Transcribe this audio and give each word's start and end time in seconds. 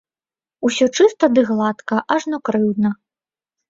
Усё 0.69 0.85
чыста 0.97 1.31
ды 1.35 1.45
гладка, 1.51 2.03
ажно 2.19 2.37
крыўдна! 2.47 2.89